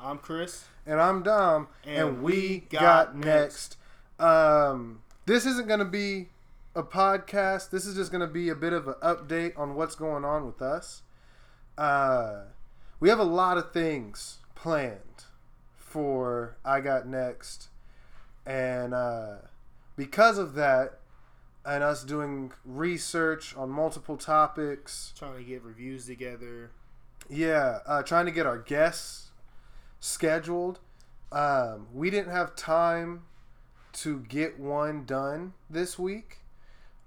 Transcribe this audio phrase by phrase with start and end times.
[0.00, 0.64] I'm Chris.
[0.86, 1.68] And I'm Dom.
[1.84, 3.76] And And, we got got, next.
[4.18, 6.28] Um, this isn't going to be
[6.74, 7.70] a podcast.
[7.70, 10.46] This is just going to be a bit of an update on what's going on
[10.46, 11.02] with us.
[11.76, 12.42] Uh,
[13.00, 15.24] we have a lot of things planned
[15.76, 17.68] for I Got Next.
[18.46, 19.36] And uh,
[19.96, 21.00] because of that,
[21.66, 26.70] and us doing research on multiple topics, Trying to get reviews together.
[27.28, 29.27] yeah, uh, trying to get our guests
[30.00, 30.80] scheduled.
[31.30, 33.22] Um, we didn't have time
[33.94, 36.38] to get one done this week.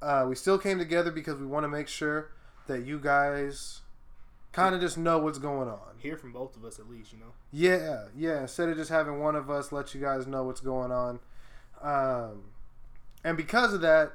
[0.02, 2.31] Uh, we still came together because we want to make sure
[2.67, 3.81] that you guys
[4.51, 5.95] kind of just know what's going on.
[5.99, 7.34] Hear from both of us at least, you know.
[7.51, 8.41] Yeah, yeah.
[8.41, 11.20] Instead of just having one of us let you guys know what's going on.
[11.81, 12.43] Um,
[13.23, 14.13] and because of that,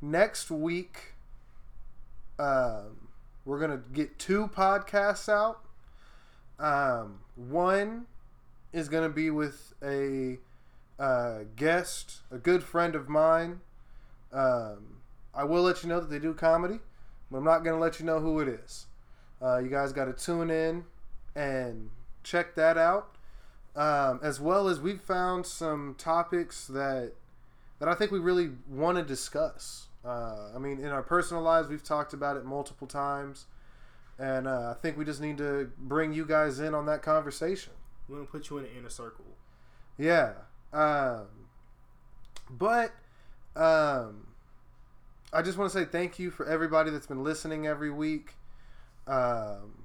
[0.00, 1.14] next week,
[2.38, 3.08] um,
[3.44, 5.60] we're going to get two podcasts out.
[6.62, 8.06] Um, one
[8.72, 10.38] is going to be with a
[10.98, 13.60] uh, guest, a good friend of mine.
[14.32, 15.00] Um,
[15.34, 16.78] I will let you know that they do comedy,
[17.30, 18.86] but I'm not going to let you know who it is.
[19.42, 20.84] Uh, you guys got to tune in
[21.34, 21.90] and
[22.22, 23.16] check that out.
[23.74, 27.12] Um, as well as we've found some topics that
[27.78, 29.88] that I think we really want to discuss.
[30.04, 33.46] Uh, I mean, in our personal lives, we've talked about it multiple times,
[34.18, 37.72] and uh, I think we just need to bring you guys in on that conversation.
[38.08, 39.24] We're gonna put you in the inner circle.
[39.98, 40.32] Yeah.
[40.72, 41.26] Um,
[42.50, 42.92] but
[43.56, 44.28] um,
[45.32, 48.34] I just want to say thank you for everybody that's been listening every week.
[49.06, 49.84] Um,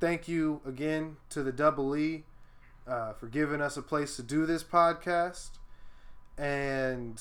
[0.00, 2.24] thank you again to the Double E
[2.86, 5.50] uh, for giving us a place to do this podcast.
[6.36, 7.20] And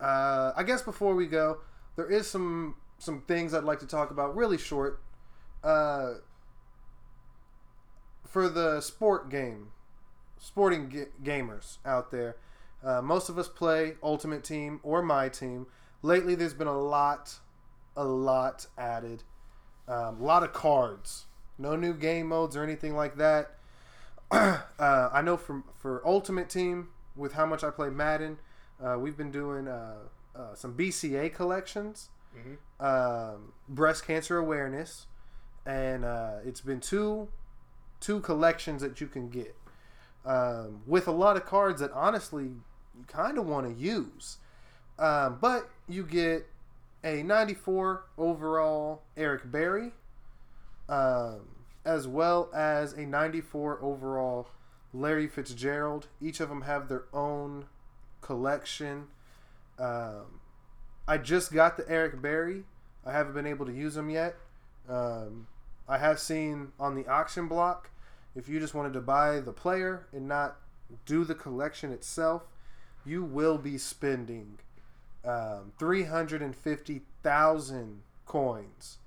[0.00, 1.58] uh, I guess before we go,
[1.96, 5.00] there is some some things I'd like to talk about really short.
[5.62, 6.14] Uh,
[8.26, 9.68] for the sport game,
[10.38, 12.36] sporting ga- gamers out there,
[12.84, 15.66] uh, most of us play Ultimate Team or My Team.
[16.02, 17.38] Lately, there's been a lot,
[17.96, 19.24] a lot added.
[19.88, 21.26] Um, a lot of cards.
[21.58, 23.52] No new game modes or anything like that.
[24.30, 28.38] uh, I know from for Ultimate Team, with how much I play Madden,
[28.84, 29.94] uh, we've been doing uh,
[30.36, 32.84] uh, some BCA collections, Mm-hmm.
[32.86, 35.06] um, breast cancer awareness,
[35.68, 37.28] and uh, it's been two
[38.00, 39.54] two collections that you can get
[40.24, 44.38] um, with a lot of cards that honestly you kind of want to use,
[44.98, 46.46] um, but you get
[47.04, 49.92] a 94 overall Eric Berry,
[50.88, 51.40] um,
[51.84, 54.48] as well as a 94 overall
[54.92, 56.08] Larry Fitzgerald.
[56.20, 57.66] Each of them have their own
[58.20, 59.08] collection.
[59.78, 60.40] Um,
[61.06, 62.64] I just got the Eric Berry.
[63.06, 64.34] I haven't been able to use them yet.
[64.88, 65.46] Um,
[65.88, 67.90] I have seen on the auction block
[68.38, 70.58] if you just wanted to buy the player and not
[71.06, 72.44] do the collection itself,
[73.04, 74.60] you will be spending
[75.24, 78.98] um, 350,000 coins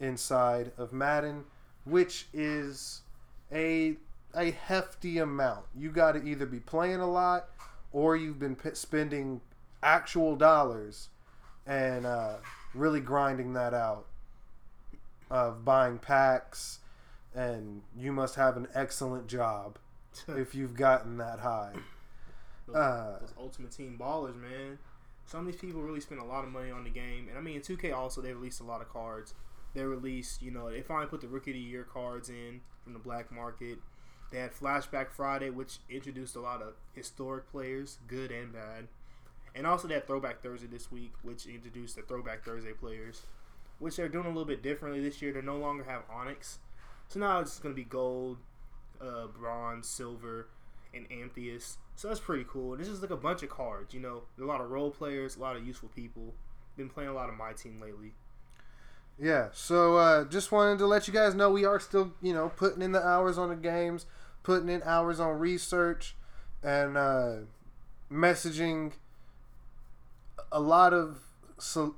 [0.00, 1.44] inside of Madden,
[1.84, 3.02] which is
[3.52, 3.94] a
[4.34, 5.66] a hefty amount.
[5.76, 7.50] You got to either be playing a lot
[7.92, 9.42] or you've been p- spending
[9.82, 11.10] actual dollars
[11.66, 12.36] and uh,
[12.74, 14.06] really grinding that out
[15.32, 16.80] of buying packs
[17.34, 19.78] and you must have an excellent job
[20.28, 21.72] if you've gotten that high.
[22.66, 24.78] those, uh, those ultimate team ballers, man.
[25.24, 27.40] Some of these people really spend a lot of money on the game, and I
[27.40, 29.32] mean, in 2K also they released a lot of cards.
[29.74, 32.92] They released, you know, they finally put the Rookie of the Year cards in from
[32.92, 33.78] the black market.
[34.30, 38.88] They had Flashback Friday, which introduced a lot of historic players, good and bad.
[39.54, 43.22] And also they had Throwback Thursday this week, which introduced the Throwback Thursday players,
[43.82, 45.32] which they're doing a little bit differently this year.
[45.32, 46.60] They no longer have Onyx,
[47.08, 48.38] so now it's going to be gold,
[49.00, 50.48] uh, bronze, silver,
[50.94, 51.78] and Amethyst.
[51.96, 52.74] So that's pretty cool.
[52.74, 54.22] It's just like a bunch of cards, you know.
[54.40, 56.32] A lot of role players, a lot of useful people.
[56.76, 58.12] Been playing a lot of my team lately.
[59.18, 62.48] Yeah, so uh, just wanted to let you guys know we are still, you know,
[62.48, 64.06] putting in the hours on the games,
[64.42, 66.14] putting in hours on research,
[66.62, 67.34] and uh,
[68.10, 68.92] messaging
[70.50, 71.18] a lot of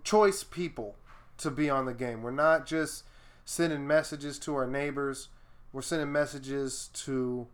[0.02, 0.96] choice people
[1.38, 2.22] to be on the game.
[2.22, 3.04] We're not just
[3.44, 5.28] sending messages to our neighbors.
[5.72, 7.46] We're sending messages to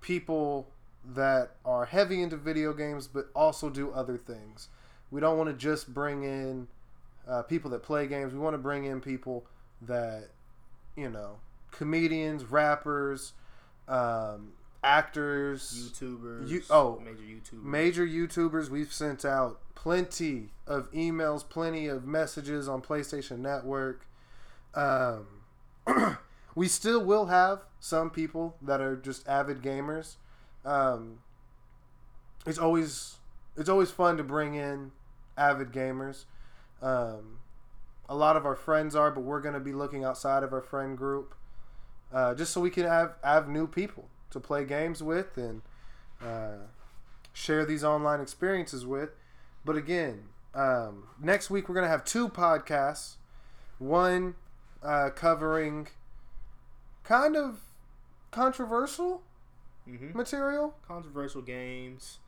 [0.00, 0.68] people
[1.04, 4.68] that are heavy into video games but also do other things.
[5.10, 6.68] We don't want to just bring in
[7.28, 8.32] uh, people that play games.
[8.32, 9.44] We want to bring in people
[9.82, 10.28] that,
[10.96, 11.36] you know,
[11.70, 13.32] comedians, rappers,
[13.88, 14.52] um,
[14.82, 16.48] actors, YouTubers.
[16.48, 17.62] You- oh, major YouTubers.
[17.62, 18.68] major YouTubers.
[18.68, 24.06] We've sent out plenty of emails, plenty of messages on PlayStation Network.
[24.74, 25.26] Um,
[26.54, 30.16] we still will have some people that are just avid gamers.
[30.64, 31.18] Um,
[32.46, 33.16] it's always
[33.56, 34.92] it's always fun to bring in
[35.36, 36.24] avid gamers.
[36.80, 37.38] Um,
[38.08, 40.60] a lot of our friends are, but we're going to be looking outside of our
[40.60, 41.34] friend group,
[42.12, 45.62] uh, just so we can have have new people to play games with and
[46.22, 46.66] uh,
[47.32, 49.10] share these online experiences with.
[49.64, 50.24] But again,
[50.54, 53.14] um, next week we're going to have two podcasts.
[53.78, 54.34] One
[54.82, 55.88] uh, covering
[57.04, 57.60] kind of
[58.30, 59.22] controversial
[59.88, 60.16] Mm-hmm.
[60.16, 60.76] material.
[60.86, 62.18] Controversial games,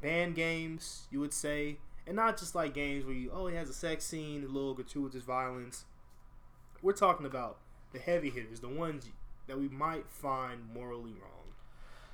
[0.00, 3.68] banned games, you would say, and not just like games where you oh it has
[3.68, 5.84] a sex scene, a little gratuitous violence.
[6.80, 7.58] We're talking about
[7.92, 9.10] the heavy hitters, the ones
[9.50, 11.54] that we might find morally wrong,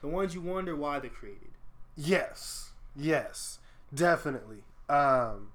[0.01, 1.51] the ones you wonder why they're created.
[1.95, 3.59] Yes, yes,
[3.95, 4.65] definitely.
[4.89, 5.49] Um,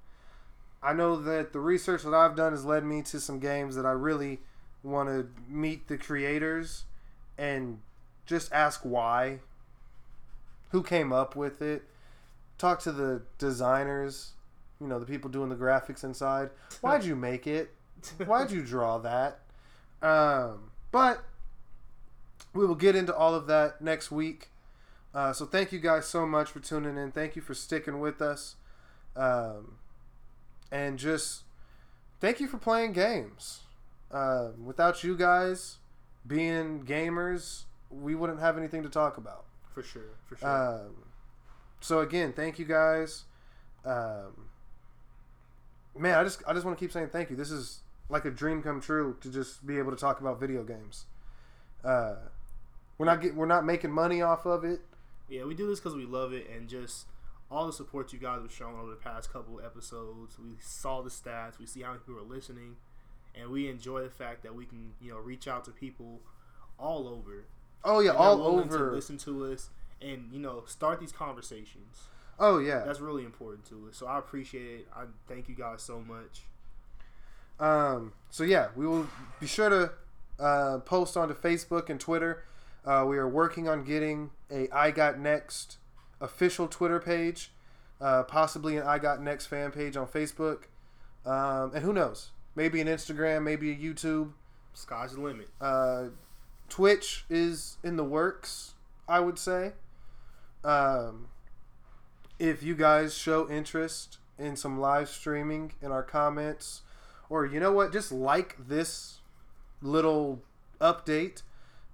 [0.80, 3.84] I know that the research that I've done has led me to some games that
[3.84, 4.38] I really
[4.84, 6.84] want to meet the creators
[7.36, 7.80] and
[8.26, 9.40] just ask why,
[10.70, 11.82] who came up with it,
[12.58, 14.34] talk to the designers,
[14.80, 16.50] you know, the people doing the graphics inside.
[16.80, 17.74] Why'd you make it?
[18.24, 19.40] Why'd you draw that?
[20.00, 21.24] Um, but
[22.54, 24.48] we will get into all of that next week.
[25.14, 27.12] Uh, so thank you guys so much for tuning in.
[27.12, 28.56] Thank you for sticking with us,
[29.14, 29.76] um,
[30.70, 31.42] and just
[32.20, 33.60] thank you for playing games.
[34.10, 35.78] Uh, without you guys
[36.26, 39.44] being gamers, we wouldn't have anything to talk about.
[39.74, 40.48] For sure, for sure.
[40.48, 40.94] Um,
[41.80, 43.24] so again, thank you guys.
[43.84, 44.48] Um,
[45.98, 47.36] man, I just I just want to keep saying thank you.
[47.36, 50.62] This is like a dream come true to just be able to talk about video
[50.62, 51.06] games.
[51.84, 52.14] Uh,
[52.98, 54.80] we're not get, we're not making money off of it.
[55.28, 57.06] yeah, we do this because we love it and just
[57.50, 60.38] all the support you guys have shown over the past couple episodes.
[60.38, 62.76] We saw the stats, we see how many people are listening,
[63.34, 66.20] and we enjoy the fact that we can you know reach out to people
[66.78, 67.44] all over.
[67.84, 68.92] Oh yeah, all willing to over.
[68.92, 72.08] listen to us and you know start these conversations.
[72.38, 72.82] Oh yeah.
[72.84, 73.96] That's really important to us.
[73.96, 74.88] So I appreciate it.
[74.94, 76.42] I thank you guys so much.
[77.60, 79.06] Um, so yeah, we will
[79.40, 79.92] be sure to
[80.42, 82.44] uh, post onto Facebook and Twitter.
[82.84, 85.78] Uh, we are working on getting a I Got Next
[86.20, 87.52] official Twitter page,
[88.00, 90.64] uh, possibly an I Got Next fan page on Facebook,
[91.24, 94.32] um, and who knows, maybe an Instagram, maybe a YouTube.
[94.74, 95.48] Sky's the limit.
[95.60, 96.06] Uh,
[96.68, 98.74] Twitch is in the works,
[99.08, 99.72] I would say.
[100.64, 101.28] Um,
[102.38, 106.82] if you guys show interest in some live streaming in our comments,
[107.28, 109.20] or you know what, just like this
[109.80, 110.42] little
[110.80, 111.42] update,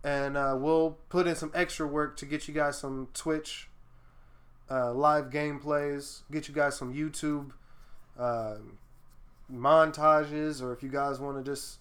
[0.04, 3.68] and uh, we'll put in some extra work to get you guys some Twitch
[4.70, 7.52] uh, live gameplays, get you guys some YouTube
[8.18, 8.78] um
[9.52, 11.78] montages, or if you guys want to just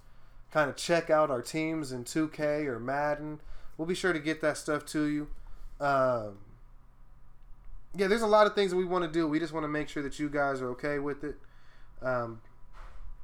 [0.51, 3.41] kind of check out our teams in 2K or Madden,
[3.77, 5.27] we'll be sure to get that stuff to you.
[5.79, 6.37] Um,
[7.95, 9.27] yeah, there's a lot of things that we want to do.
[9.27, 11.35] We just want to make sure that you guys are okay with it.
[12.01, 12.41] Um,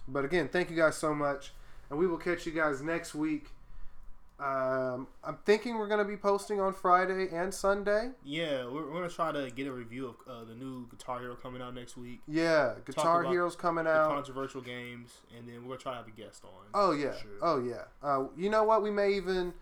[0.08, 1.54] but again, thank you guys so much,
[1.90, 3.48] and we will catch you guys next week.
[4.40, 8.10] Um, I'm thinking we're gonna be posting on Friday and Sunday.
[8.24, 11.36] Yeah, we're, we're gonna try to get a review of uh, the new Guitar Hero
[11.36, 12.22] coming out next week.
[12.28, 14.10] Yeah, Guitar Heroes coming out.
[14.10, 16.66] controversial games, and then we're gonna try to have a guest on.
[16.74, 17.16] Oh yeah.
[17.16, 17.32] Sure.
[17.42, 17.84] Oh yeah.
[18.02, 18.82] Uh, you know what?
[18.82, 19.54] We may even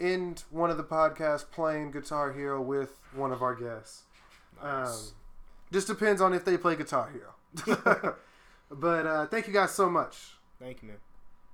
[0.00, 4.04] end one of the podcasts playing Guitar Hero with one of our guests.
[4.62, 4.88] Nice.
[4.88, 5.14] Um,
[5.72, 8.16] just depends on if they play Guitar Hero.
[8.70, 10.34] but uh, thank you guys so much.
[10.58, 10.98] Thank you, man.